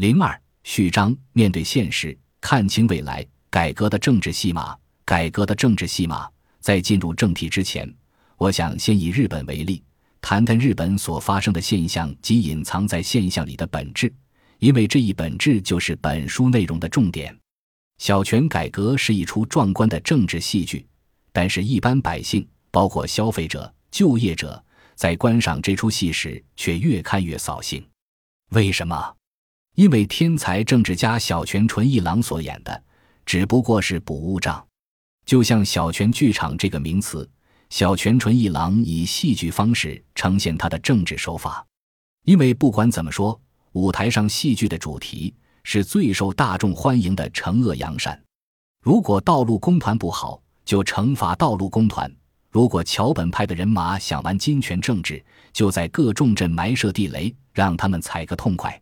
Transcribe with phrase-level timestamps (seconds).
[0.00, 3.22] 零二序章：面对现实，看清未来。
[3.50, 6.26] 改革的政治戏码，改革的政治戏码。
[6.58, 7.86] 在进入正题之前，
[8.38, 9.84] 我想先以日本为例，
[10.22, 14.10] 谈谈日本所发生的现象及隐藏在现象里的本质，
[14.58, 17.38] 因为这一本质就是本书内容的重点。
[17.98, 20.86] 小泉改革是一出壮观的政治戏剧，
[21.30, 24.64] 但是，一般百姓，包括消费者、就业者，
[24.94, 27.86] 在观赏这出戏时，却越看越扫兴。
[28.52, 29.14] 为什么？
[29.80, 32.82] 因为天才政治家小泉纯一郎所演的。
[33.24, 34.62] 只不过是补物账，
[35.24, 37.26] 就像小泉剧场这个名词，
[37.70, 41.66] 小泉纯一郎以戏剧方式呈现他的政治手法。
[42.26, 43.40] 因为不管怎么说，
[43.72, 48.22] 舞台上戏剧的主题是最受大众欢迎的惩恶扬善。
[48.82, 52.06] 如果道路工团不好，就惩罚道路工团；
[52.50, 58.78] 如果桥本派的人马想玩金权政治，就在各重镇埋设地雷，让他们踩个痛快。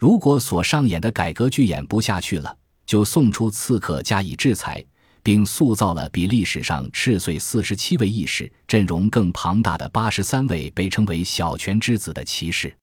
[0.00, 4.82] 如果所上演的改革剧演不下去了，就送出刺客加以制裁，
[5.22, 12.74] 并塑造了比历史上赤穗四十七位义士阵容更庞大的八十三位被称为小泉之子的骑士。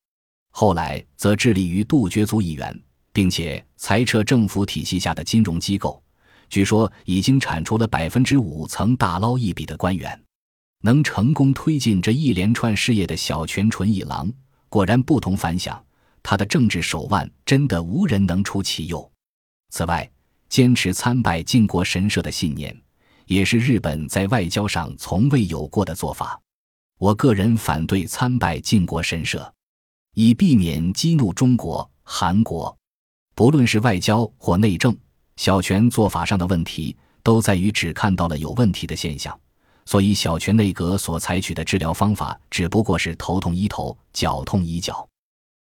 [0.52, 2.80] 后来则致力于杜绝族议员，
[3.12, 6.00] 并且裁撤政府体系下的金融机构。
[6.52, 10.24] 据说已经铲除了百分之五曾大捞一笔的官员。
[10.84, 14.32] 能成功推进这一连串事业的小泉纯一郎，
[14.70, 15.84] 果然不同凡响。
[16.30, 19.10] 他的政治手腕真的无人能出其右。
[19.70, 20.12] 此外，
[20.50, 22.78] 坚持参拜靖国神社的信念，
[23.28, 26.38] 也是日本在外交上从未有过的做法。
[27.00, 29.50] 我个人反对参拜靖国神社，
[30.16, 32.78] 以避免激怒中国、韩国。
[33.34, 34.94] 不论是外交或内政，
[35.38, 39.34] 小泉做法上的问题，都在于只看到了有问题的现象。
[39.86, 45.08] 所以，小泉内阁所采取的治疗方法，只不过是头痛医头，脚痛医脚。